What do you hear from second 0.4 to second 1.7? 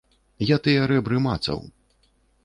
Я тыя рэбры мацаў.